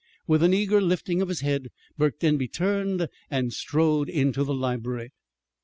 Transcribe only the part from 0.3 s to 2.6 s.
an eager lifting of his head Burke Denby